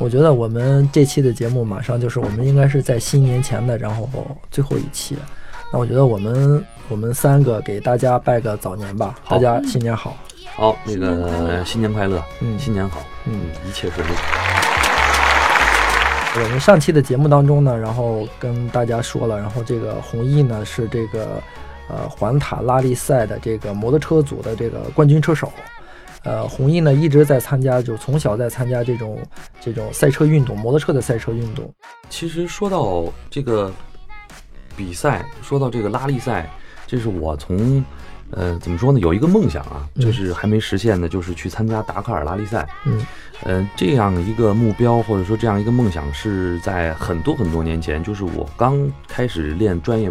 [0.00, 4.08] 我觉得我们这期的节目马上就是我们应该是在新年前的，然后
[4.50, 5.14] 最后一期。
[5.70, 10.16] 那我觉得我们我们三个给大家拜个早年吧，大家新年好。
[10.56, 14.10] 好，那个新年快乐，嗯新年好，嗯，一切顺利。
[16.42, 21.42] 我们上期的节目当中呢，然后跟大家说了，然后这个弘毅呢是这个
[21.88, 25.52] 呃环塔拉力赛的这个摩托车组的这个冠军车手。
[26.22, 29.18] 呃，弘毅呢一直在参加，就从小在参加这种
[29.60, 31.72] 这种赛车运动，摩托车的赛车运动。
[32.08, 33.72] 其实说到这个
[34.76, 36.50] 比赛，说到这个拉力赛，
[36.86, 37.84] 这是我从
[38.32, 42.68] 呃怎么说呢，有一个梦想啊，嗯就是还没实现的，就是去参加达喀尔拉力赛。
[42.84, 43.04] 嗯
[43.42, 50.10] 呃，这样一个目标或者说这样一个梦想，是在很多很多年前，就是我刚开始练专业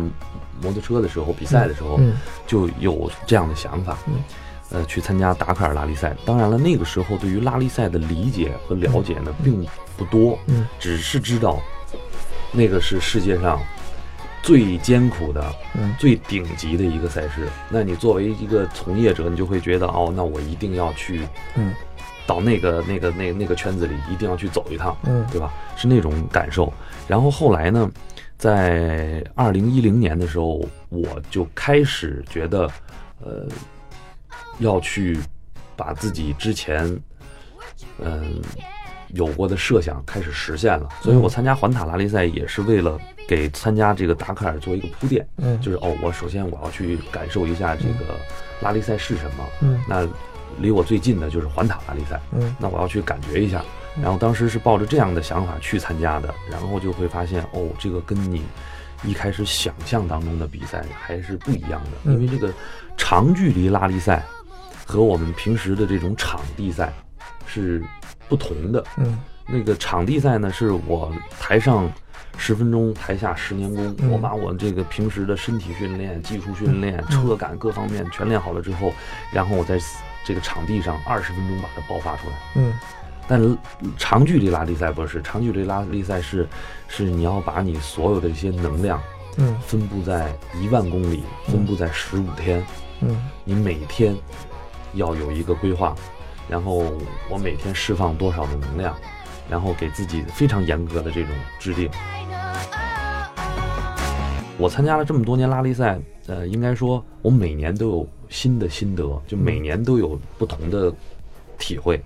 [0.59, 2.15] 摩托车的时候，比赛的时候，嗯
[2.47, 4.15] 就有这样的想法，嗯
[4.71, 6.15] 呃，去参加达喀尔拉力赛。
[6.25, 9.65] 当然了，那个时候对于拉力赛的理解和了解呢，并
[9.97, 11.59] 不多，嗯只是知道
[12.51, 13.59] 那个是世界上
[14.41, 15.43] 最艰苦的、
[15.75, 17.47] 嗯最顶级的一个赛事。
[17.69, 21.73] 那你作为一个从业者，你就会觉得，哦，那我一定要去嗯
[22.25, 24.95] 到那个、那个、那那个圈子里，一定要去走一趟。
[25.05, 25.51] 嗯对吧？
[25.75, 26.71] 是那种感受。
[27.07, 27.89] 然后后来呢，
[28.37, 32.69] 在二零一零年的时候，我就开始觉得，
[33.19, 33.47] 呃，
[34.59, 35.19] 要去
[35.75, 36.85] 把自己之前，
[37.99, 38.41] 嗯、
[39.09, 40.87] 有过的设想开始实现了。
[41.01, 48.15] 所以我参加环塔拉力赛也是为了给参加这个达喀尔做一个铺垫，嗯就是哦，我首先我要去感受一下这个
[48.61, 49.49] 拉力赛是什么。
[49.61, 50.07] 嗯那
[50.59, 52.19] 离我最近的就是环塔拉力赛。
[52.31, 53.63] 嗯那我要去感觉一下。
[54.01, 58.43] 然后当时是抱着这样的想法去参加的，然后就会发现哦，这个跟你
[59.03, 62.53] 一开始想象当中的比赛还是不一样的，嗯因为这个
[62.95, 64.23] 长距离拉力赛
[64.89, 66.91] 和我们平时的这种场地赛
[67.45, 67.79] 是
[68.27, 68.83] 不同的。
[68.97, 69.19] 嗯
[69.51, 71.91] 那个场地赛呢，是我台上
[72.37, 73.95] 十分钟，台下十年功。
[73.99, 78.91] 嗯我把我这个平时的身体训练、技术训练、车感各方面全练好了之后，
[79.31, 79.79] 然后我在
[80.25, 82.35] 这个场地上二十分钟把它爆发出来。
[82.55, 82.73] 嗯
[83.27, 83.57] 但
[83.95, 86.47] 长距离拉力赛不是，长距离拉力赛是，
[86.87, 88.99] 是你要把你所有的一些能量
[89.37, 92.65] 嗯分布在一万公里，分布在十五天，
[93.01, 94.15] 嗯你每天
[94.93, 95.95] 要有一个规划，
[96.49, 96.91] 然后
[97.29, 98.95] 我每天释放多少的能量，
[99.49, 101.89] 然后给自己非常严格的这种制定。
[104.57, 110.93] 我参加了这么多年拉力赛，呃，应该说我每年都有新的心得，就每年都有不同的
[111.57, 112.01] 体会。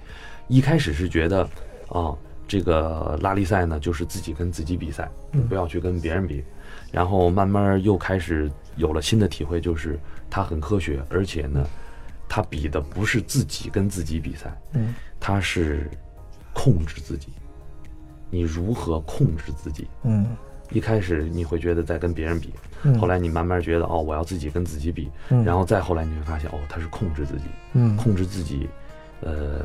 [0.48, 1.42] 一开始是觉得，
[1.90, 2.14] 啊，
[2.48, 6.44] 这个拉力赛呢，就是自己跟自己比赛，嗯不要去跟别人比。
[6.92, 11.66] 然后慢慢又开始有了新的体会，就是它很科学，而且呢，
[12.34, 14.96] 它比的不是自己跟自己比赛，嗯。
[15.20, 15.88] 他是
[16.52, 17.28] 控制自己。
[18.32, 19.88] 你如何控制自己？
[20.02, 20.36] 嗯。
[20.72, 22.52] 一开始你会觉得在跟别人比，
[22.82, 22.98] 嗯。
[23.00, 25.46] 后来你慢慢觉得哦，我要自己跟自己比，嗯。
[25.46, 27.96] 然后再后来你会发现哦，他是控制自己，嗯。
[27.98, 28.68] 控制自己，
[29.22, 29.64] 呃，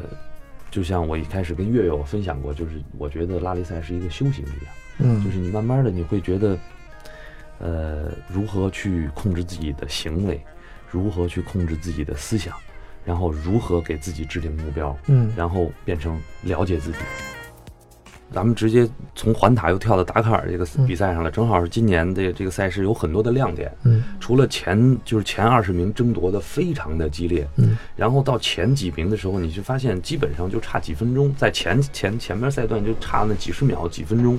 [0.70, 5.24] 就像我一开始跟月月我分享过，就是我觉得拉力赛是一个修行一样，嗯。
[5.24, 6.58] 就是你慢慢的你会觉得，
[7.60, 10.38] 呃，如何去控制自己的行为，
[10.90, 12.54] 如何去控制自己的思想，
[13.04, 15.32] 然后如何给自己制定目标，嗯。
[15.36, 16.98] 然后变成了解自己。
[18.30, 23.72] 咱们直接从环塔又跳到达喀尔这个比赛上了，正好是今年的这个赛事有很多的亮点。
[23.84, 24.04] 嗯。
[24.20, 27.78] 除了前就是前二十名争夺的非常的激烈，嗯。
[27.96, 34.38] 然后到前几名的时候，你就发现基本上就差几分钟，在前前前面赛段就差那几十秒几分钟，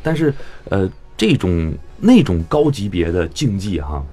[0.00, 0.32] 但是
[0.70, 4.04] 呃这种那种高级别的竞技哈，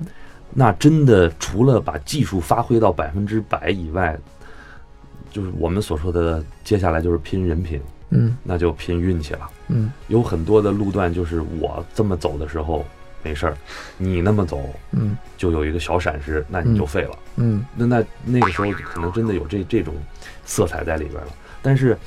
[0.54, 4.18] 那真的除了把技术发挥到百分之百以外，
[5.32, 9.50] 就是我们所说的接下来就是拼人品，嗯那就拼运气了。
[9.70, 12.86] 嗯有很多的路段就是我这么走的时候
[13.24, 13.58] 没事儿，
[13.98, 14.60] 你那么走
[14.92, 17.18] 嗯就有一个小闪失，那你就废了。
[17.38, 19.94] 嗯那那那个时候可能真的有这这种
[20.46, 21.32] 色彩在里边了，
[21.62, 21.98] 但是，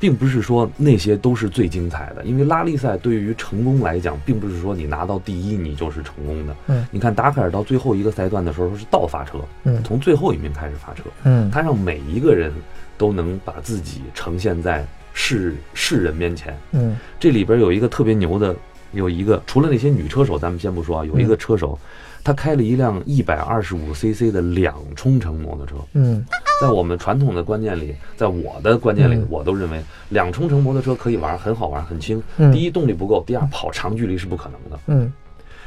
[0.00, 6.56] 并不是说那些都是最精彩的，因为拉力赛对于成功来讲，并不是说你拿到第一你就是成功的。
[6.68, 6.86] 嗯。
[6.90, 9.80] 你看达喀尔到最后一个赛段的时候是倒发车，嗯。
[9.84, 11.50] 从最后一名开始发车，嗯。
[11.50, 12.50] 他让每一个人
[12.96, 16.58] 都能把自己呈现在世世人面前。
[16.72, 16.96] 嗯。
[17.18, 18.56] 这里边有一个特别牛的，
[18.92, 21.78] 有一个除了那些女车手，咱们先不说啊，有一个车手，
[22.22, 25.74] 他开了一辆一百二十五 CC 的两冲程摩托车。
[25.94, 26.24] 嗯
[26.60, 32.22] 在我们传统的观念里，在我的观念里嗯，我都认为两冲程摩托车可以玩，很好玩，很轻。
[32.36, 34.78] 嗯第一，动力不够；第二，跑长距离是不可能的。
[34.88, 35.10] 嗯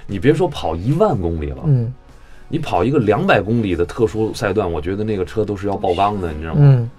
[0.06, 1.92] 你别说跑一万公里了，嗯
[2.48, 6.60] 你跑一个两百公里的特殊赛段，我觉得那个车都是要爆缸的，你知道吗？
[6.62, 6.90] 嗯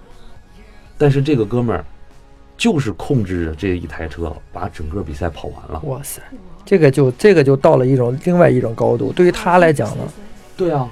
[0.97, 1.85] 但是这个哥们儿
[2.57, 5.81] 就是控制着这一台车把整个比赛跑完了。
[5.85, 6.21] 哇塞，
[6.65, 9.11] 这个就这个就到了一种另外一种高度。
[9.11, 10.03] 对于他来讲呢，
[10.55, 10.89] 对啊，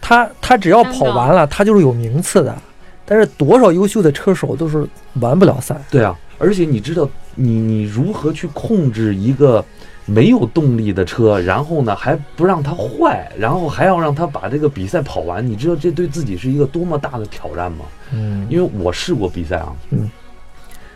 [0.00, 2.56] 他他只要跑完了，他就是有名次的。
[3.04, 5.76] 但是多少优秀的车手都是完不了赛。
[5.90, 9.62] 对啊，而且你知道，你你如何去控制一个
[10.06, 15.44] 没有动力的车，然后呢还不让它坏，然后还要让它把这个比赛跑完？
[15.44, 17.84] 你知道这对自己是一个多么大的挑战吗？
[18.12, 20.08] 嗯因为我试过比赛啊，嗯，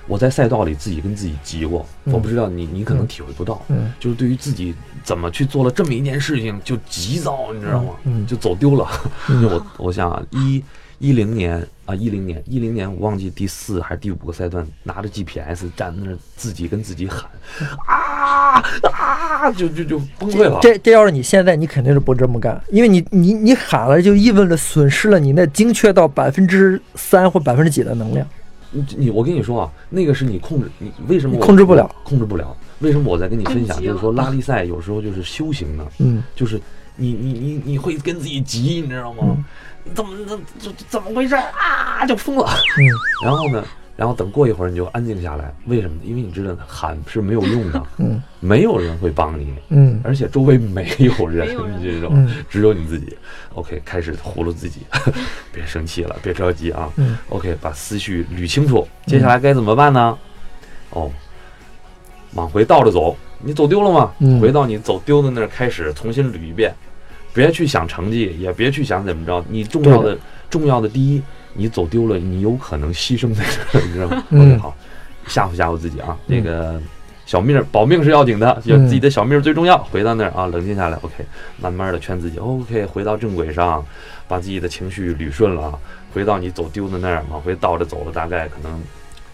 [0.07, 7.95] 我在赛道里自己跟自己急过，嗯我不知道你你可能体会不到，嗯就是对于自己怎么去做了这么一件事情就急躁，你知道吗？
[8.27, 8.89] 就走丢了。
[9.29, 10.63] 我我想啊，一
[10.99, 17.29] 一零年啊，一零年一零年我忘记第四还是第五个赛段，拿着 GPS 站在那儿自己跟自己喊
[17.87, 20.59] 啊啊，就就就崩溃了。
[20.63, 28.27] 这这要是你现在，你肯定是不这么干，因为你你你喊了，就意味着损失了你那精确到百分之三或百分之几的能量。
[28.71, 32.57] 你你我跟你说啊，那个是你控制你为什么我控制不了，控制不了？
[32.81, 33.81] 为什么我在跟你分享？
[33.83, 36.61] 就是说拉力赛有时候就是修行呢，嗯就是
[36.97, 39.23] 你你你你会跟自己急，你知道吗？
[39.29, 39.45] 嗯
[39.95, 42.05] 怎么怎怎怎么回事啊？
[42.07, 42.45] 就疯了。
[42.49, 42.83] 嗯
[43.25, 43.65] 然后呢，
[43.97, 46.03] 然后等过一会儿你就安静下来，为什么呢？
[46.05, 52.13] 因为你知道喊是没有用的，嗯没有人会帮你，嗯而且周围没有人，有人你知道？
[52.51, 53.17] 只有你自己。
[53.55, 54.81] OK，开始糊弄自己，
[55.51, 56.91] 别生气了，别着急啊。
[56.97, 60.19] 嗯 OK，把思绪捋清楚，接下来该怎么办呢？
[60.91, 61.11] 哦，
[62.35, 64.13] 往回倒着走，你走丢了吗？
[64.19, 66.71] 嗯回到你走丢的那儿，开始重新捋一遍，
[67.33, 69.43] 别去想成绩，也别去想怎么着。
[69.49, 70.19] 你重要的，
[70.51, 71.23] 重要的第一，
[71.57, 74.77] 你走丢了，你有可能牺牲在这儿，你知道吗、嗯 o k 好，
[75.27, 76.81] 吓唬吓唬自己啊，那个。
[77.27, 79.77] 小命儿保命是要紧的，自己的小命儿最重要。
[79.91, 81.13] 回到那儿啊，冷静下来，OK，
[81.61, 83.85] 慢慢的劝自己，OK，回到正轨上，
[84.29, 85.77] 把自己的情绪捋顺了，
[86.15, 88.81] 回到你走丢的那儿，往回倒着走了大概可能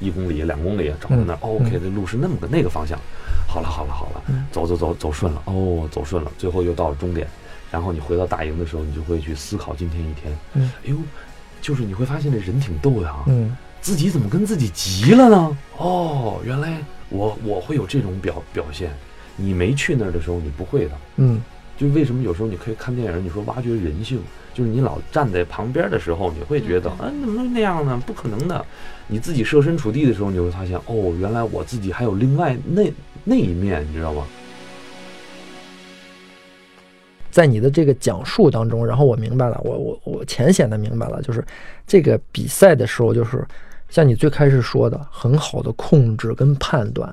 [0.01, 2.99] 一公里、两公里，找到那儿、嗯 o k 这路是那么个那个方向。
[3.47, 7.29] 好了，好了，好了，嗯走走走走顺了，哦，走顺了，最后又到了终点。
[7.71, 10.35] 然后你回到大营的时候，你就会去思考今天一天。
[10.55, 10.97] 嗯哎呦，
[11.63, 15.57] 就是你会发现这人挺逗的啊，嗯自己怎么跟自己急了呢？
[15.79, 18.93] 哦，原来我我会有这种表表现。
[19.35, 20.91] 你没去那儿的时候，你不会的。
[21.17, 21.43] 嗯
[21.79, 24.21] 就为什么有时候你可以看电影，你说挖掘人性，
[24.53, 28.01] 就是你老站在旁边的时候，你会觉得，啊，怎么能那样呢？
[28.07, 28.65] 不可能的。
[29.09, 32.93] 你自己设身处地的时候，你会发现，哦，原来我自己还有另外那
[33.25, 34.25] 那一面，你知道吗？
[37.33, 41.43] 在你的这个讲述当中，然后我明白了，我我我浅显的明白了，就是
[41.87, 43.45] 这个比赛的时候，就是
[43.89, 47.13] 像你最开始说的，很好的控制跟判断，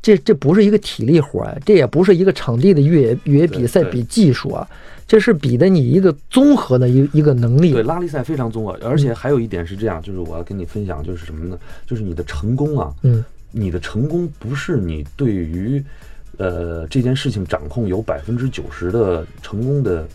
[0.00, 4.66] 这这不是一个体力活儿哎，这也不是一个场地的越野越野比赛比技术啊，
[5.06, 7.82] 这是比的你一个综合的一一个能力对，。
[7.82, 11.58] 拉力赛非常综合，而且还有一点是这样，就是我要跟你分享，就是什么呢？
[11.86, 15.82] 就是你的成功啊，嗯你的成功不是你对于
[16.38, 20.08] 呃这件事情掌控有百分之九十的成功的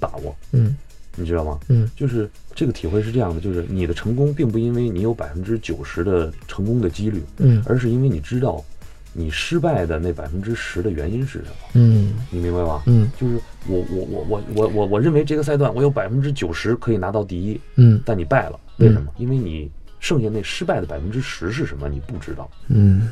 [0.00, 0.74] 把握，嗯。
[1.16, 1.60] 你知道吗？
[1.68, 1.88] 嗯。
[1.94, 7.62] 就是这个体会是这样的，就是你的成功并不因为你有百分之九十的成功的几率，嗯。
[7.66, 8.64] 而是因为你知道
[9.12, 12.14] 你失败的那百分之十的原因是什么，嗯。
[12.30, 12.82] 你明白吗？
[12.86, 13.08] 嗯。
[13.16, 13.38] 就是
[13.68, 18.00] 我我我我我我我认为这个赛段我有百分之九十可以拿到第一，嗯。
[18.04, 19.12] 但你败了，为什么？
[19.16, 19.70] 因为你
[20.00, 23.08] 剩下那失败的百分之十是什么你不知道，嗯。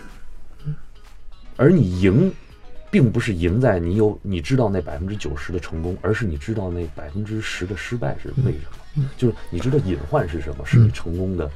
[1.57, 2.33] 而你赢，
[2.93, 11.51] 并不是赢在你有你知道那百分之九十的成功，而是你知道那百分之十的失败是为什么，就是你知道隐患是什么，是你成功的，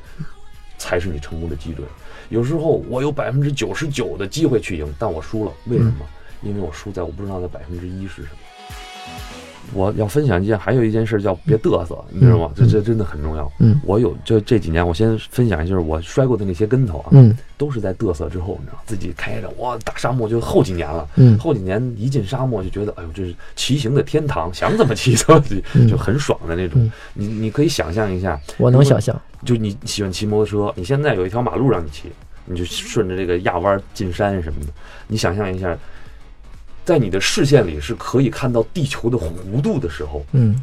[0.79, 1.87] 才是你成功的基准。
[2.31, 6.07] 有时候我有百分之九十九的机会去赢，但我输了，为什么？
[6.43, 8.39] 因为我输在我不知道那百分之一是什么。
[9.73, 12.51] 我要分享一件，还有一件事叫别嘚瑟，你知道吗？
[12.55, 13.51] 这这真的很重要。
[13.59, 26.93] 嗯我有就这几年，我先分享一下，就是我摔过的那些跟头啊，嗯都是在嘚瑟之后，你知道，自己开着哇大沙漠，就后几年了，嗯后几年一进沙漠就觉得，哎呦，这是骑行的天堂，想怎么骑怎么骑， 嗯就很爽的那种嗯。
[27.15, 29.19] 你你可以想象一下，我能想象。
[29.45, 32.05] 就你喜欢骑摩托车，你现在有一条马路让你骑，
[32.47, 34.73] 你就顺着这个压弯进山什么的，
[35.07, 35.77] 你想象一下，
[36.87, 40.57] 在你的视线里是可以看到地球的弧度的时候，嗯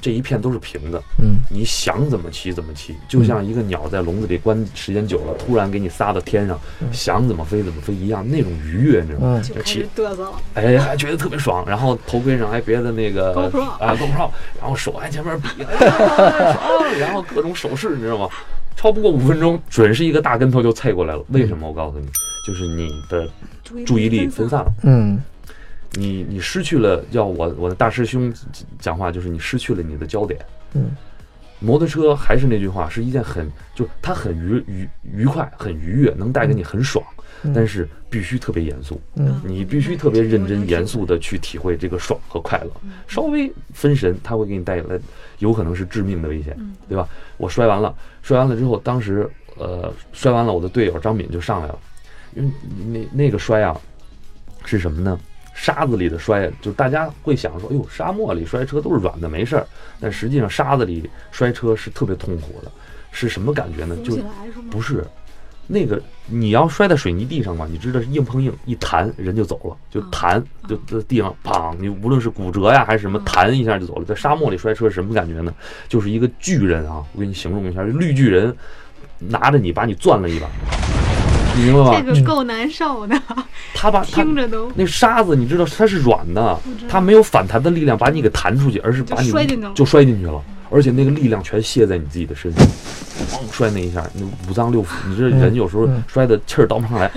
[0.00, 6.58] 这一片都是平的，嗯你想怎么骑怎么骑，就像一个鸟在笼子里关时间久了，突然给你撒到天上，
[6.90, 9.36] 想怎么飞怎么飞一样，那种愉悦，你知道吗？
[9.38, 10.32] 嗯就开始嘚瑟了。
[10.54, 18.28] 哎，还觉得特别爽，然后头盔上还别的那个 GoPro 啊 GoPro，然后手还前面比，哎呀爽然后各种手势，你知道吗？
[18.74, 21.22] 超不过五分钟，准是一个大跟头就踩过来了。
[21.28, 21.68] 为什么？
[21.68, 22.06] 我告诉你，
[22.44, 23.28] 就是你的
[23.84, 25.22] 注意力分散了，嗯
[25.92, 28.32] 你你失去了，要我我的大师兄
[28.78, 30.40] 讲话，就是你失去了你的焦点。
[30.74, 30.90] 嗯
[31.64, 37.04] 摩托车还是那句话，是一件很就它很愉愉愉快、很愉悦，能带给你很爽，
[37.44, 39.00] 嗯但是必须特别严肃。
[39.14, 42.70] 嗯你必须特别认真严肃的去体会这个爽和快乐，
[43.06, 44.98] 稍微分神，它会给你带来
[45.38, 46.58] 有可能是致命的危险，
[46.88, 47.08] 对吧？
[47.36, 51.78] 我摔完了，摔完了之后，当时呃摔完了，我的队友张敏就上来了，
[52.34, 52.50] 因为
[52.88, 53.80] 那那个摔啊
[54.64, 55.16] 是什么呢？
[55.62, 59.64] 沙子里的摔，就大家会想说，哎呦，沙漠里摔车都是软的，没事儿。
[60.00, 62.72] 但实际上沙子里摔车是特别痛苦的，
[63.12, 63.96] 是什么感觉呢？
[63.98, 64.18] 就？
[64.72, 65.06] 不是，
[65.68, 74.04] 那个你要摔在水泥地上嘛，你知道硬碰硬，一弹人就走了，就弹就在地上砰，你无论是骨折呀还是什么，弹一下就走了。
[74.04, 75.54] 在沙漠里摔车是什么感觉呢？
[75.88, 78.52] 就是一个巨人啊，我给你形容一下，绿巨人
[79.20, 80.48] 拿着你把你攥了一把，
[81.54, 82.02] 你明白吗？
[82.06, 83.20] 这个够难受的，
[83.74, 90.40] 他把他 听着都那沙子你知道它是软的它没有反弹的力量把你给弹出去，而是把你就摔进去了就摔进去了，
[90.70, 92.66] 而且那个力量全卸在你自己的身上，
[93.30, 96.02] 咣摔那一下，那五脏六腑，你这人有时候嗯。
[96.06, 97.10] 摔的气儿倒不上来，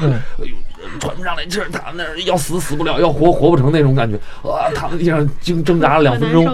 [0.00, 0.12] 嗯。
[0.38, 0.54] 哎呦，
[1.00, 4.16] 喘不上来气儿，躺那儿要死死不了，要活活不成那种感觉，
[4.48, 6.46] 啊，躺在地上经挣扎了两分钟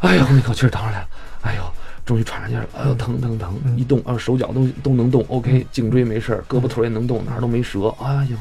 [0.00, 1.06] 哎呦，那口气儿倒上来了，
[1.42, 1.62] 哎呦，
[2.06, 8.36] 终于喘上气了，哎呦，疼疼疼，一动啊，手脚都都能动，OK，颈椎没事儿，胳膊腿也能动，哪儿都没折，哎呦，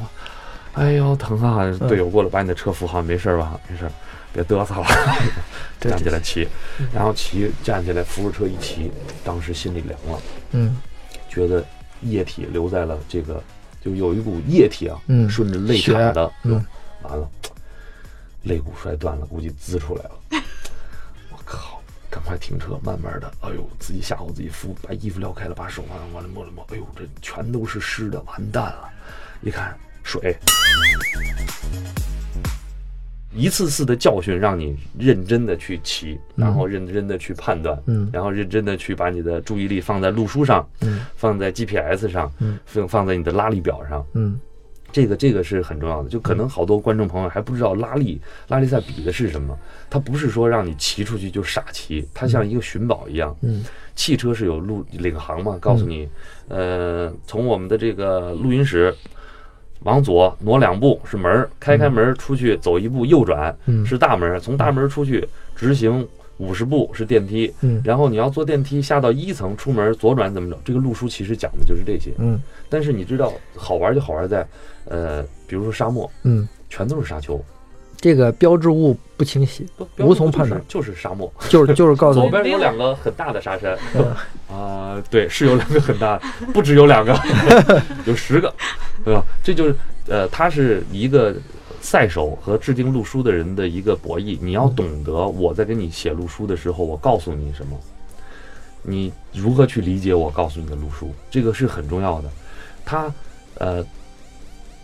[0.74, 1.66] 哎呦，疼啊！
[1.88, 3.60] 队友过来把你的车扶好，没事吧？
[3.68, 3.90] 没事，
[4.32, 4.86] 别嘚瑟了，
[5.82, 6.48] 站起来骑，
[6.94, 8.92] 然后骑站起来扶着车一骑，
[9.24, 10.78] 当时心里凉了，嗯。
[11.28, 11.66] 觉得
[12.02, 13.44] 液体留在了这个，
[13.82, 15.28] 就有一股液体啊，嗯。
[15.30, 16.64] 顺着肋血淌的，嗯。
[17.02, 17.28] 完了，
[18.44, 20.12] 肋骨摔断了，估计滋出来了。
[22.16, 28.90] 赶快停车，慢慢的，哎呦，自己吓唬自己扶，把衣服撩开了，把手往往里摸了摸，哎呦，这全都是湿的，完蛋了！
[29.42, 30.34] 一看水，
[33.34, 38.10] 一次次的教训让你认真的去骑，然后认真的去判断，嗯。
[38.14, 41.06] 然后认真的去把你的注意力放在路书上，嗯。
[41.18, 42.58] 放在 GPS 上，嗯。
[42.66, 44.40] 放放在你的拉力表上，嗯
[44.96, 49.58] 这个这个是很重要的，就可能好多观众朋友还不知道拉力拉力赛比的是什么，
[49.90, 53.36] 它不是说让你骑出去就傻骑，它像一个寻宝一样。
[53.42, 53.62] 嗯
[53.94, 56.08] 汽车是有路领航嘛，告诉你，
[56.48, 58.96] 呃，从我们的这个录音室
[59.82, 70.58] 往左挪两步是门儿，开开门儿出去走一步右转嗯是大门儿，从大门儿出去直行五十步是电梯，嗯然后你要坐电梯下到一层出门左转怎么走？
[70.64, 72.14] 这个路书其实讲的就是这些。
[72.18, 74.48] 嗯但是你知道好玩就好玩在，
[74.86, 77.40] 呃，比如说沙漠，嗯，全都是沙丘，
[77.98, 80.62] 这个标志物不清晰，都无从判断。
[80.68, 81.32] 就是沙漠。
[81.50, 84.14] 就是就是告诉 左，边有两个很大的沙山，嗯。
[84.56, 86.18] 啊、对，是有两个很大，
[86.54, 87.14] 不只有两个，
[88.06, 88.54] 有十个，
[89.04, 89.22] 对吧？
[89.44, 89.76] 这就是
[90.08, 91.36] 呃，它是一个
[91.82, 94.38] 赛手和制定路书的人的一个博弈。
[94.40, 97.78] 你要懂得我在给你写路书的时候，我告诉你什么，
[98.86, 102.30] 你如何去理解我告诉你的路书，这个是很重要的。
[102.86, 103.12] 它
[103.58, 103.84] 呃，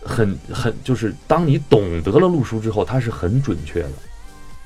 [0.02, 3.90] 很很就是当你懂得了路书之后，它是很准确的。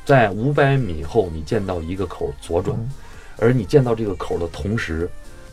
[0.05, 2.91] 在五百米后，你见到一个口左转，嗯
[3.39, 5.07] 而你见到这个口的同时，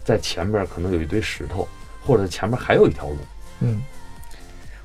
[0.05, 1.67] 在前面可能有一堆石头，
[2.05, 3.17] 或者前面还有一条路
[3.59, 3.81] 嗯，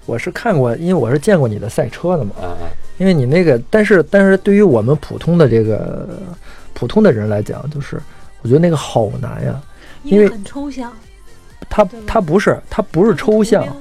[0.05, 2.67] 我是看过，因为我是见过你的赛车的嘛，啊啊！
[2.97, 6.09] 因为你那个，但是但是对于我们普通的这个
[6.75, 8.03] 普通的人来讲，就是
[8.43, 9.61] 我觉得那个好难呀，
[10.03, 10.93] 因为很抽象，
[11.69, 13.81] 它它不是它不是抽象，图标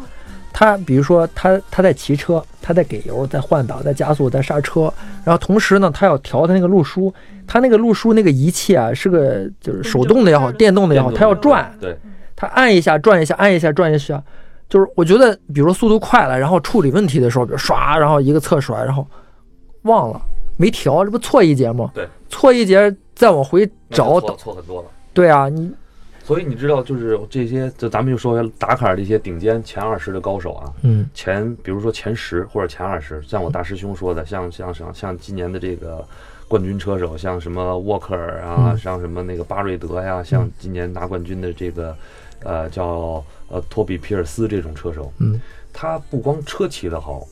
[0.53, 4.91] 他比如说他他在骑车，他在给油，在换挡，在加速，在刹车，
[5.23, 7.13] 然后同时呢，他要调他那个路书，
[7.45, 11.95] 他那个路书那个仪器啊，是个就是手动的也好，电动的也好，电动的他要转，对，
[12.35, 14.19] 他按一下转一下，按一下转一下，
[14.67, 19.05] 就是我觉得，比如说速度快了，然后处理问题的时候，比如唰，然后一个侧甩，然后
[19.83, 20.19] 忘了
[20.57, 21.91] 没调，这不错一节吗？
[21.93, 24.87] 对，错一节再往回找，错错很多了。
[25.11, 25.71] 对啊，你
[26.23, 31.09] 所以你知道，就是这些，就咱们就说达喀尔这些顶尖前二十的高手啊，嗯。
[31.15, 36.05] 前比如说前十或者前二十，像我大师兄说的，像像像像今年的这个
[36.47, 38.77] 冠军车手，像什么沃克尔啊，嗯。
[38.77, 41.95] 像什么那个巴瑞德呀，像今年拿冠军的这个
[42.43, 45.41] 呃叫呃托比皮尔斯这种车手，嗯。
[45.73, 47.25] 他不光车骑得好，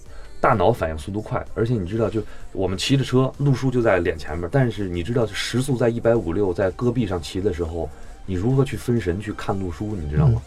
[0.46, 2.22] 大脑反应速度快，而且你知道，就
[2.52, 7.90] 我们骑着车，路书就在脸前面，但是你知道，时速在一百五六，在戈壁上骑的时候，
[8.28, 10.40] 你如何去分神去看路书，你知道吗？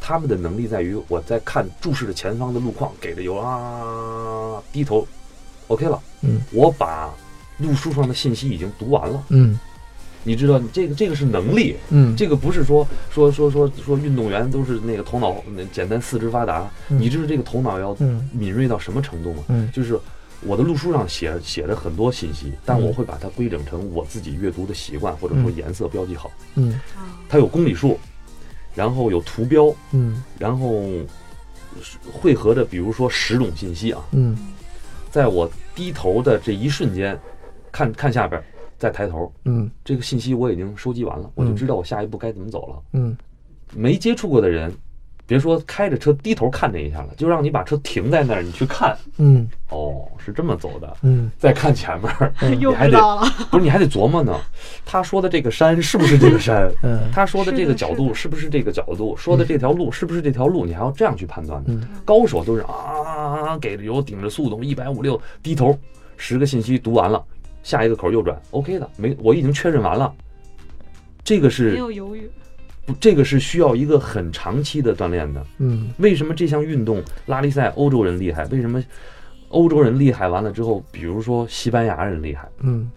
[0.00, 5.06] 他们的能力在于我在看注视着前方的路况，给的油啊，低头
[5.68, 6.40] ，OK 了，嗯。
[6.50, 7.10] 我把
[7.58, 9.58] 路书上的信息已经读完了，嗯
[10.24, 16.98] 你知道，这个这个是能力，嗯，这个不是说说说说说运动员都是那个头脑那简单四肢发达，嗯。
[17.00, 18.28] 你知道这个头脑要嗯。
[18.32, 19.42] 敏锐到什么程度吗？
[19.48, 19.70] 嗯。
[19.72, 19.98] 就是
[20.42, 22.82] 我的路书上写写着很多信息，但嗯。
[22.82, 25.56] 我会把它规整成我自己阅读的习惯，或者说嗯。
[25.56, 26.30] 颜色标记好。
[26.54, 26.72] 嗯。
[26.96, 27.98] 啊，它有公里数，
[28.74, 30.22] 然后有图标，嗯。
[30.38, 30.84] 然后
[32.12, 34.38] 汇合的比如说十种信息啊，嗯。
[35.10, 37.18] 在我低头的这一瞬间，
[37.70, 38.44] 看看下边儿，
[38.82, 42.82] 再抬头，嗯这个信息我已经收集完了，我就知道我下一步该怎么走了。
[42.94, 43.16] 嗯
[43.76, 44.74] 没接触过的人，
[45.24, 52.12] 别说开着车低头看那一下了，就让你把车停在那儿，你去看，嗯哦，是这么走的，嗯 再看前面
[52.58, 54.36] 你还得知道了，不是你还得琢磨呢，
[54.84, 56.68] 他说的这个山是不是这个山？
[56.82, 59.16] 嗯他说的这个角度是不是这个角度？
[59.16, 60.66] 说的这条路是不是这条路？
[60.66, 61.68] 你还要这样去判断呢。
[61.68, 65.78] 嗯高手都是啊，给着油，顶着速度，一百五六，低头，
[66.16, 67.22] 十个信息读完了，
[67.62, 70.12] 下一个口右转，OK 的，没，我已经确认完了。
[71.24, 72.28] 这个没是有犹豫，
[72.84, 75.44] 不这个是需要一个很长期的锻炼的。
[75.58, 78.44] 嗯为什么这项运动拉力赛欧洲人厉害？
[78.46, 78.82] 为什么
[79.50, 82.48] 欧洲人厉害完了之后，比如说西班牙人厉害？
[82.60, 82.90] 嗯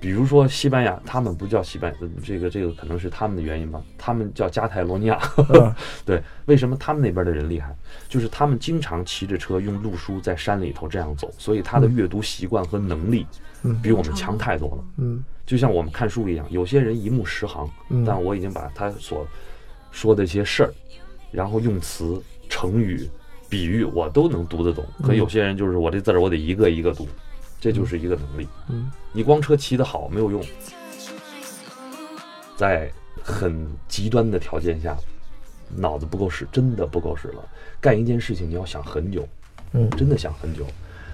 [0.00, 5.20] 比如说西班牙，他们不叫西班，牙这个这个可能是他们的原因吧，他们叫加泰罗尼亚。
[5.50, 5.74] 嗯
[6.06, 7.76] 对，为什么他们那边的人厉害？
[8.08, 13.26] 就是他们经常骑着车用路书在山里头这样走，所以他的阅读习惯和能力
[13.62, 14.84] 嗯比我们强太多了。
[14.96, 19.26] 嗯就像我们看书一样，有些人一目十行，嗯但我已经把他所
[19.90, 20.72] 说的一些事儿，
[21.30, 23.06] 然后用词、成语、
[23.48, 24.82] 比喻，我都能读得懂。
[25.02, 27.06] 可嗯有些人就是我这字儿，我得一个一个读，
[27.60, 28.48] 这就是一个能力。
[28.68, 30.40] 嗯你光车骑得好没有用，
[32.56, 32.90] 在
[33.22, 34.96] 很极端的条件下，
[35.74, 37.44] 脑子不够使，真的不够使了。
[37.80, 39.28] 干一件事情你要想很久，
[39.72, 40.66] 嗯真的想很久。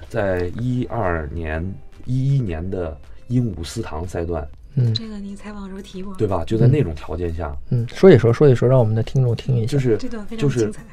[0.09, 1.75] 在一二年、
[2.05, 2.97] 一一年的
[3.29, 6.45] 鹦鹉斯堂赛段，嗯这个你采访时候提过，对吧？
[6.45, 9.73] 就在那种条件下，嗯，说一说说一说，让我们的听众听一下。
[9.73, 10.85] 就是这段非就是常精彩。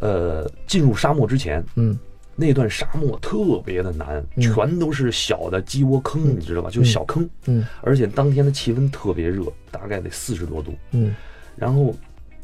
[0.00, 1.98] 呃，进入沙漠之前，嗯
[2.36, 4.42] 那段沙漠特别的难，嗯。
[4.42, 6.70] 全都是小的鸡窝坑，你知道吧？
[6.70, 7.66] 就是小坑，嗯。
[7.82, 10.74] 而且当天的气温特别热，大概得四十多度。
[10.92, 11.14] 嗯。
[11.56, 11.94] 然后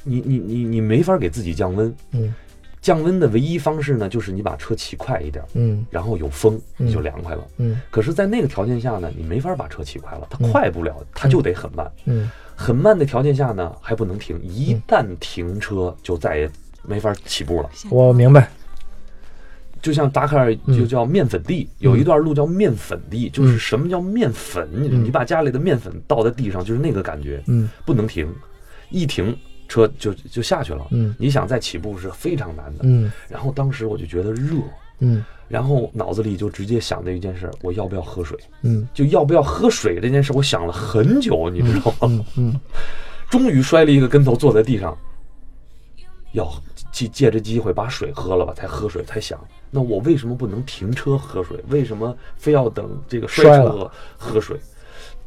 [0.05, 2.35] 你你你你没法给自己降温，嗯。
[2.83, 5.85] 降温的唯一方式呢，就是你把车骑快一点，嗯。
[5.91, 6.87] 然后有风，嗯。
[6.87, 7.45] 你就凉快了。
[7.57, 7.81] 嗯。
[7.91, 10.53] 可是，在那个条件下呢，你没法把车骑快了，它嗯。
[10.53, 11.91] 快不了，它就得很慢。
[12.05, 12.31] 嗯。
[12.55, 14.83] 很慢的条件下呢，还不能停，一嗯。
[14.87, 16.51] 旦停车就再也
[16.85, 17.71] 没法起步了。
[17.91, 18.49] 我明白。
[19.87, 24.69] 就像达喀尔嗯就叫面粉地，有一段路叫面粉地，就是什么叫面粉？
[24.73, 28.29] 你嗯你把家里的面粉倒在地上，就是那个感觉，嗯不能停，
[28.91, 29.33] 一停
[29.69, 30.85] 车就就下去了。
[30.91, 32.81] 嗯你想再起步是非常难的。
[32.83, 34.57] 嗯然后当时我就觉得热，
[34.99, 38.37] 嗯然后脑子里就直接想的一件事，我要不要喝水？
[38.63, 42.09] 嗯就要不要喝水这件事，我想了很久，你知道吗？
[42.11, 42.61] 嗯嗯
[43.31, 44.99] 终于摔了一个跟头，坐在地上，
[46.33, 46.51] 要
[46.91, 49.39] 借借着机会把水喝了吧，才喝水，才想，
[49.77, 51.63] 那我为什么不能停车喝水？
[51.69, 54.59] 为什么非要等这个摔摔车了喝水？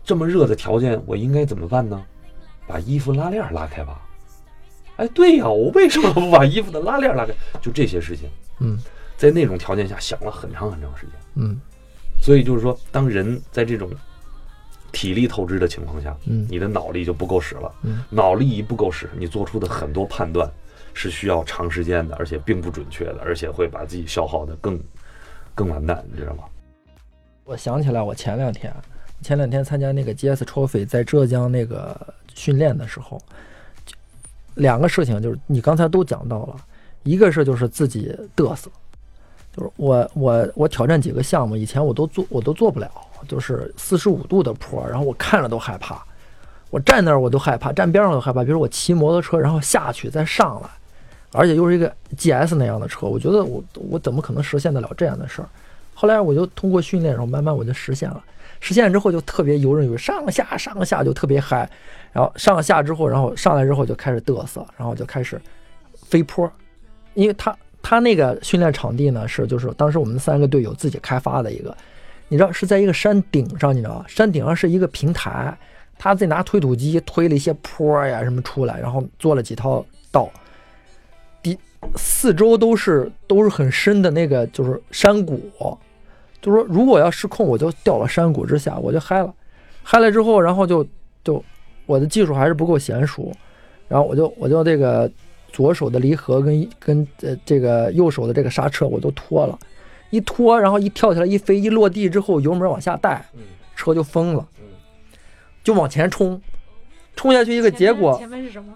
[0.03, 2.03] 这么热的条件，我应该怎么办呢？
[2.65, 4.01] 把衣服拉链拉开吧。
[4.95, 7.33] 哎，对呀，我为什么不把衣服的拉链拉开？
[7.62, 8.27] 就这些事情，
[8.59, 8.79] 嗯
[9.17, 11.15] 在那种条件下想了很长很长时间。
[11.35, 11.62] 嗯
[12.19, 13.88] 所以就是说，当人在这种
[14.91, 17.71] 体力透支的情况下，嗯你的脑力就不够使了。
[17.83, 20.51] 嗯脑力一不够使，你做出的很多判断
[20.93, 24.80] 是需要长时间的，而且并不准确的，而且会把自己消耗的更
[25.56, 26.43] 更完蛋，你知道吗？
[27.45, 28.73] 我想起来，我前两天
[29.21, 31.99] 前两天参加那个 GS Trophy 在浙江那个
[32.36, 33.19] 训练的时候，
[34.56, 36.56] 两个事情就是你刚才都讲到了，
[37.04, 38.69] 一个是就是自己嘚瑟，
[39.56, 42.89] 就是我我我挑战几个项目，以前我都做我都做不了，
[43.28, 46.06] 就是四十五度的坡，然后我看着都害怕，
[46.69, 48.43] 我站那儿我都害怕，站边上都害怕。
[48.43, 50.69] 比如我骑摩托车，然后下去再上来，
[51.32, 55.50] 而且又是一个 GS 那样的车，我觉得我我怎么可能实现得了这样的事儿？
[55.94, 58.24] 后来我就通过训练，然后慢慢我就实现了。
[58.62, 61.70] 实现了之后就特别游刃有余，上下上下就特别嗨。
[62.12, 65.39] 然后上下之后，然后上来之后就开始嘚瑟，然后就开始
[66.08, 66.52] 飞坡，
[67.13, 71.76] 因为他他那个训练场地呢是就是当时我们三个队友自己开发的一个，
[72.28, 74.06] 你知道是在一个山顶上，你知道吧？
[74.08, 75.56] 山顶上是一个平台，
[75.98, 80.30] 他自己拿推土机推了一些坡呀什么出来，然后做了几套道，
[81.41, 81.58] 底
[81.95, 85.39] 四周都是都是很深的那个就是山谷，
[86.41, 89.34] 就说如果要失控，我就掉了山谷之下，我就嗨了，
[89.84, 90.86] 嗨了之后，然后就
[91.23, 91.43] 就
[91.86, 93.32] 我的技术还是不够娴熟，
[93.88, 95.10] 然后我就我就这个
[95.52, 99.58] 左手的离合跟跟呃这个右手的这个刹车我都脱了，
[100.10, 103.41] 一脱，然后一跳起来一飞，一落地之后油门往下带，嗯
[103.75, 104.65] 车就疯了嗯，
[105.63, 106.39] 就往前冲，
[107.15, 108.73] 冲下去一个结果前面是什么？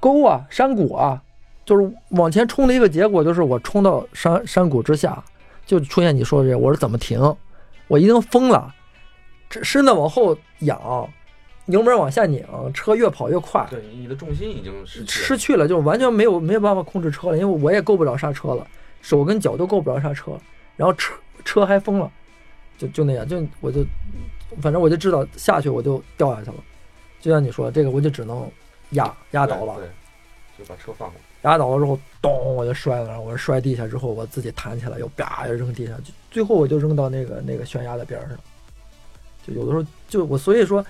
[0.00, 1.22] 沟啊山谷啊，
[1.64, 5.22] 就是往前冲的一个结果就是我冲到山山谷之下，
[5.64, 7.20] 就出现你说的这，我是怎么停？
[7.88, 8.74] 我已经疯了，
[9.48, 11.08] 这身子往后仰，
[11.66, 18.66] 油门往下拧，车越跑越快，对，你的重心已经失去失去了，就完全没有没有办法控制车了，因为我也够不着刹车了，
[19.00, 20.32] 手跟脚都够不着刹车，
[20.76, 22.10] 然后车车还疯了，
[22.78, 23.84] 就就那样，就我就
[24.60, 26.56] 反正我就知道下去我就掉下去了，
[27.20, 28.50] 就像你说这个，我就只能
[28.90, 29.86] 压压倒了，对，
[30.58, 31.14] 就把车放了。
[31.42, 33.08] 压倒了之后，咚，我就摔了。
[33.08, 38.38] 然后我摔地下之后，我自己弹起来，又啪又扔地下，就最后我就扔到那个那个悬崖的边上。
[39.46, 40.84] 就有的时候，就我所以说，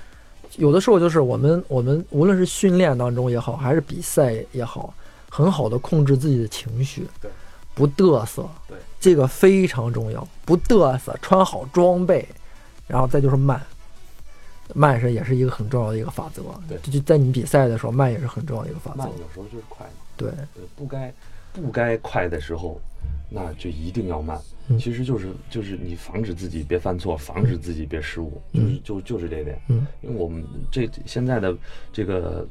[0.56, 4.92] 有的时候就是我们我们无论是训练当中也好，还是比赛也好，
[5.30, 7.30] 很好的控制自己的情绪，对，
[7.74, 12.28] 不嘚瑟，对，这个非常重要，不嘚瑟，穿好装备，
[12.86, 13.58] 然后再就是慢，
[14.74, 16.42] 慢是也是一个很重要的一个法则。
[16.68, 18.98] 对，就就在你比赛的时候，慢也是很重要的一个法则。
[18.98, 19.86] 慢有时候就是快。
[20.16, 20.30] 对，
[20.76, 21.12] 不该
[21.52, 22.80] 不该快的时候，
[23.28, 24.38] 那就一定要慢。
[24.78, 29.60] 其实就是就是你防止自己别犯错，防止自己别失误，就是就就是这点。
[29.68, 31.54] 嗯，因为我们这现在的
[31.92, 32.46] 这个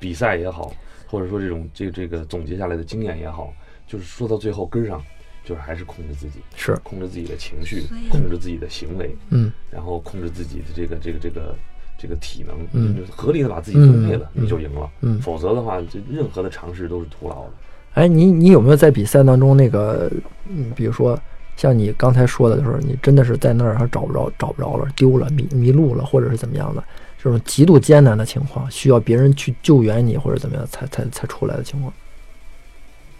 [0.00, 0.72] 比赛也好，
[1.06, 3.52] 或者说这种这这个总结下来的经验也好，
[3.86, 5.04] 就是说到最后根上，
[5.44, 11.54] 就是还是控制自己，是控制自己的情绪，控制自己的行为，嗯，然后控制自己的这个这个这个。
[11.96, 14.90] 这个体能，嗯，合理的把自己分配了，你就赢了。
[15.00, 17.50] 嗯，否则的话，就任何的尝试都是徒劳的。
[17.94, 20.10] 哎，你你有没有在比赛当中那个，
[20.48, 21.18] 嗯，比如说
[21.56, 26.82] 像你刚才说的就是，你真的是在那儿还找不着，找不着了，丢了，迷迷路了，或者是怎么样的
[27.16, 31.94] 这种极度艰难的情况，需要别人去救援你或者怎么样才才才出来的情况？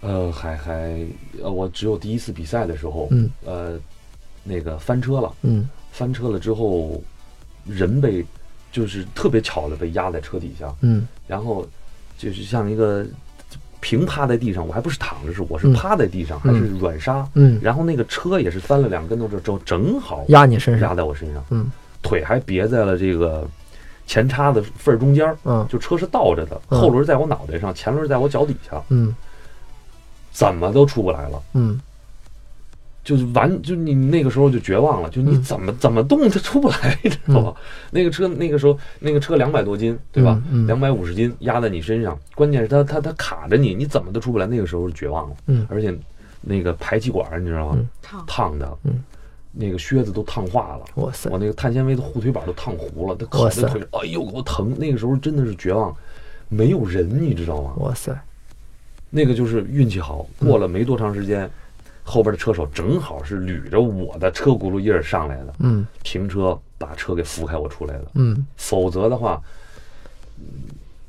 [0.05, 1.05] 呃，还还
[1.41, 3.79] 呃，我只有第一次比赛的时候，嗯，呃，
[4.43, 7.01] 那个翻车了，嗯，翻车了之后，
[7.65, 8.25] 人被。
[8.71, 11.65] 就是特别巧的被压在车底下，嗯，然后
[12.17, 13.05] 就是像一个
[13.79, 23.47] 平趴在地上，我还不是躺着，是我是趴在地上，还是软沙，嗯，然后那个车也是翻了两跟头，之后正好压你身上，压在我身上，嗯，腿还别在了这个
[24.05, 29.15] 前叉的缝儿中间，嗯，就车是倒着的，后轮在我脑袋上，前轮在我脚底下，嗯，
[30.35, 31.79] 怎么都出不来了，嗯。
[33.05, 37.55] 就是完，就你那个时候就绝望了，就你怎么怎么动它出不来，知道吧？
[37.91, 40.41] 那个车那个时候那个车两百多斤，对吧？
[40.65, 44.47] 两百五十斤压在你身上，关键是它它它卡着你，你怎么都出不来。
[44.47, 45.95] 那个时候绝望了，嗯，而且
[46.41, 47.77] 那个排气管你知道吗？
[48.01, 49.03] 烫烫的，嗯，
[49.51, 51.29] 那个靴子都烫化了，哇塞！
[51.29, 54.73] 我那个碳纤维的护腿板都烫糊了，它卡在腿上，哎呦，给我疼！
[54.79, 55.95] 那个时候真的是绝望，
[56.49, 57.73] 没有人，你知道吗？
[57.77, 58.11] 哇塞！
[59.09, 61.49] 那个就是运气好，过了没多长时间。
[62.07, 69.41] 后边的车手正好是捋着我的车轱辘印儿上来的，嗯，停车把车给扶开我出来了，嗯，否则的话，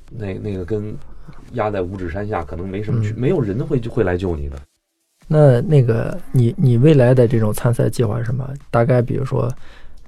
[0.09, 0.97] 那那个跟
[1.53, 4.57] 压在五指山下可能没什么区，没有人会就会来救你的。
[5.29, 8.49] 那那个你你未来的这种参赛计划是什么？
[8.71, 9.53] 大概比如说，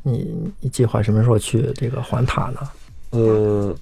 [0.03, 2.61] 你你计划什么时候去这个环塔呢？
[3.11, 3.77] 呃，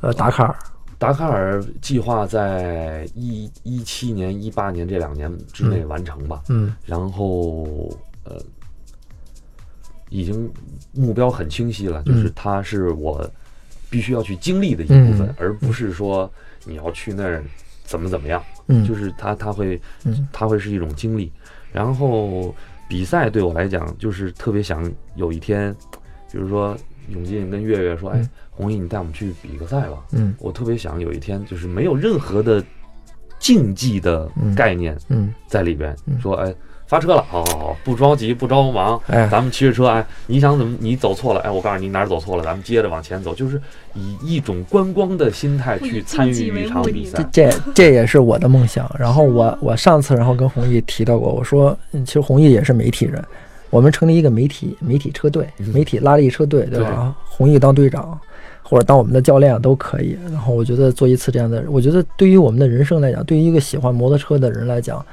[0.00, 0.56] 呃，达喀尔。
[0.98, 6.42] 达喀尔计划在一一七年、一八年这两年之内完成吧。
[6.48, 7.90] 嗯，然后
[8.24, 8.40] 呃，
[10.08, 10.50] 已经
[10.92, 13.28] 目标很清晰了，就是它是我
[13.90, 16.30] 必须要去经历的一部分，而不是说
[16.64, 17.44] 你要去那儿
[17.84, 18.42] 怎么怎么样。
[18.68, 19.80] 嗯，就是它它会，
[20.32, 21.30] 它会是一种经历。
[21.72, 22.54] 然后
[22.88, 25.72] 比赛对我来讲，就是特别想有一天，
[26.32, 26.76] 比如说
[27.08, 28.20] 永进跟月月说，哎。
[28.58, 29.98] 红毅，你带我们去比个赛吧。
[30.12, 32.64] 嗯，我特别想有一天，就是没有任何的
[33.38, 36.54] 竞技的概念，嗯，在里边说，哎，
[36.86, 43.60] 发车了，好好好，不着急，不着忙，哎，咱们骑着车，哎，你想怎么，你走错了，哎，我告诉你哪儿走错了，咱们接着往前走，就是
[43.92, 47.22] 以一种观光的心态去参与一场比赛。
[47.30, 48.90] 这这也是我的梦想。
[48.98, 53.22] 然后我我上次然后跟弘毅提到过，我说，其实弘毅也是媒体人，
[53.70, 57.14] 我们成立一个媒体媒体车队，媒体拉力车队，对吧？
[57.24, 58.18] 弘毅当队长。
[58.68, 60.18] 或者当我们的教练都可以。
[60.24, 65.06] 然后我觉得做一次这样的，我觉得对于我们的人生来讲，对于一个喜欢摩托车的人来讲，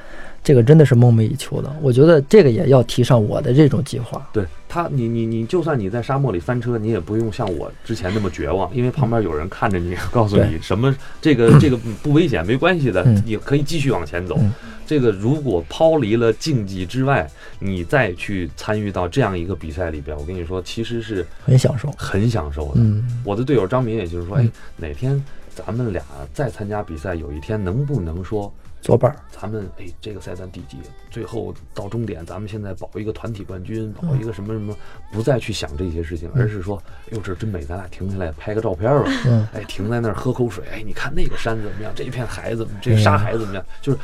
[0.43, 1.73] 这个真的是梦寐以求的。
[1.81, 4.27] 我觉得这个也要提上我的这种计划。
[4.33, 14.37] 对他，你你你，就算你在沙漠里翻车，你也不用像我之前那么绝望，因为旁边有人看着你，告诉你什么这个这个不危险，没关系的，你可以继续往前走。
[14.85, 17.29] 这个如果抛离了竞技之外，
[17.59, 22.73] 你再去参与到这样一个比赛里边，我跟你说，其实是很享受，很享受的。
[22.75, 25.23] 嗯，我的队友张明也就是说，哎，哪天
[25.55, 26.03] 咱们俩
[26.33, 29.17] 再参加比赛，有一天能不能说作伴儿？
[29.31, 30.77] 咱们哎，这个赛段第几？
[31.09, 34.75] 最后到终点，咱们现在保一个团体冠军，保一个什么什么，
[35.11, 36.77] 不再去想这些事情，而是说，
[37.09, 39.05] 哎呦，这真美，咱俩停下来拍个照片吧。
[39.25, 41.91] 嗯，哎，停在那儿喝口水，哎，你看那个山怎么样？
[41.95, 42.73] 这一片海怎么？
[42.79, 43.65] 这沙海怎么样？
[43.81, 43.97] 就是。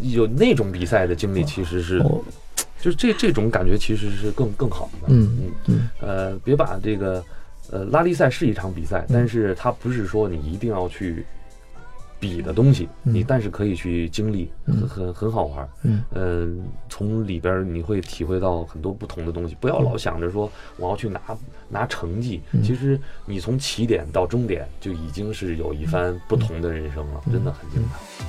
[0.00, 2.00] 有那种比赛的经历，其实是
[2.80, 5.06] 就是这这种感觉其实是更更好的。
[5.06, 7.24] 嗯嗯嗯呃，别把这个
[7.70, 11.24] 呃拉力赛是一场比赛，但是它不是说你一定要去
[12.28, 15.68] 比的东西，嗯你但是可以去经历，嗯很很很好玩儿。
[15.82, 19.56] 嗯嗯，从里边你会体会到很多不同的东西。
[19.60, 21.20] 不要老想着说我要去拿
[21.68, 28.24] 拿成绩，嗯其实你从起点到终点就已经是有一番不同的人生了，嗯真的很精彩。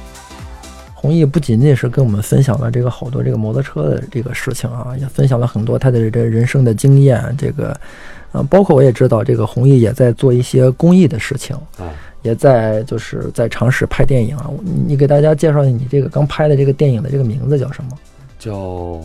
[0.94, 7.36] 弘毅不仅仅是跟我们分享了这个好多这个摩托车的这个事情啊，也分享了很多他的这人生的经验。
[7.38, 7.80] 这个，
[8.32, 14.50] 呃，包括我也知道，这个弘毅也在做一些公益的事情，啊，也在就是在尝试拍电影啊。
[14.64, 17.92] 你你给大家介绍一下你这个刚拍的这个电影的这个名字叫什么？
[18.38, 18.54] 叫《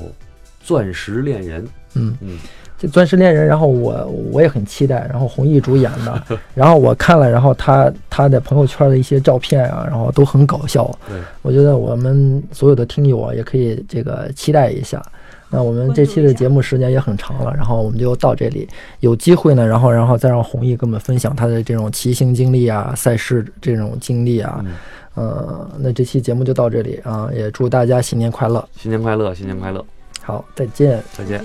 [0.63, 1.65] 钻石恋人》。
[1.95, 2.39] 嗯，嗯，
[2.79, 6.23] 这《钻石恋人》，然后我我也很期待，然后弘毅主演的，
[6.55, 10.85] 然后我看了，然后他他的朋友圈的一些照片啊，然后都很搞笑。
[11.09, 15.03] 对，我觉得我们所有的听友啊，也可以这个期待一下。
[15.51, 18.69] 那我们这期的节目时间也很长了，然后我们就到这里。
[19.01, 24.63] 有机会呢，然后然后再让弘毅跟我们分享他的这种骑行经历啊、赛事这种经历啊。
[24.65, 24.75] 嗯
[25.15, 28.67] 呃，那这期节目就到这里啊，也祝大家新年快乐。
[28.77, 29.85] 新年快乐，新年快乐，
[30.23, 31.03] 好，再见。
[31.13, 31.45] 再见。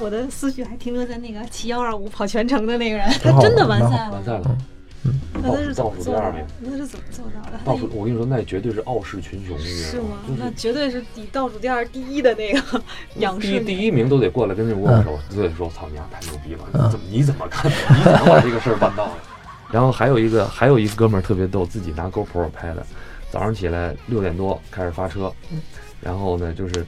[0.00, 4.24] 我的思绪还停留在那个骑幺二五跑全程的那个人，他 真的完赛了完。
[4.24, 4.58] 赛了，
[5.34, 6.44] 那他是怎倒么做到的数第二名？
[6.60, 7.58] 那是怎么做到的？
[7.64, 10.18] 倒数，我跟你说，那绝对是傲视群雄，是吗？？
[10.28, 12.82] 就是那绝对是第倒数第二第一的那个
[13.16, 16.60] 仰第一视第一名都得过来跟人握手，都得说：“操你丫太牛逼了！
[16.72, 17.76] 你怎么你怎么看的？
[17.96, 19.12] 你怎么把这个事儿办到的？”
[19.72, 22.84] 然后还有一个还有一个哥们儿特别逗，自己拿 GoPro 拍的。
[23.30, 25.32] 早上起来六点多开始发车，
[26.00, 26.84] 然后呢就是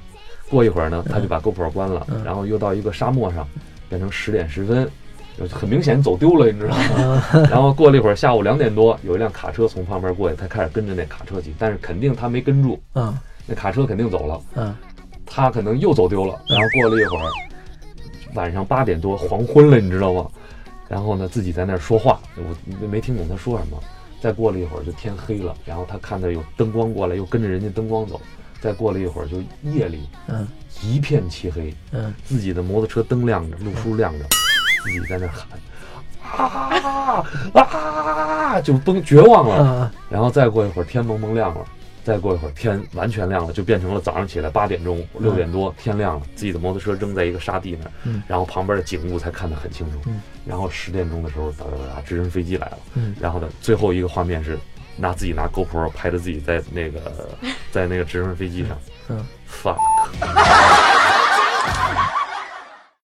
[0.50, 3.48] 过一会儿呢他就把 GoPro 关了，嗯然后又到一个沙漠上，
[3.88, 4.90] 变成十点十分，
[5.38, 7.24] 就很明显走丢了，你知道吗？
[7.50, 13.16] 然后过了一会儿下午两点多，有一辆卡车从旁边过去，他开始跟着那卡车骑，但是肯定他没跟住，嗯
[13.46, 14.40] 那卡车肯定走了。
[14.54, 14.74] 嗯
[15.24, 17.24] 他可能又走丢了，然后过了一会儿，
[18.34, 20.28] 晚上八点多黄昏了，你知道吗？
[20.88, 22.20] 然后呢，自己在那儿说话，
[22.80, 23.78] 我没听懂他说什么。
[24.20, 28.20] 再过了一会儿就天黑了，然后他看到有灯光过来，又跟着人家灯光走。
[28.60, 30.46] 再过了一会儿就夜里嗯
[30.84, 34.24] 一片漆黑，嗯自己的摩托车灯亮着，路书亮着，
[34.82, 35.46] 自己在那喊
[36.22, 39.56] 啊啊，就崩绝望了。
[39.56, 41.64] 啊然后再过一会儿天蒙蒙亮了，
[42.04, 49.98] 再过一会儿天完全亮了，就变成了早上起来八点钟六点多天亮了，自己的摩托车扔在一个沙地那儿，嗯然后旁边的景物才看得很清楚。
[50.06, 54.58] 嗯然后十点钟的时候，哒哒哒，直升飞机来了，嗯然后呢，最后一个画面是
[54.96, 57.00] 拿自己拿 GoPro 拍着自己在那个
[57.70, 58.76] 在那个直升飞机上
[59.08, 59.76] 嗯，fuck。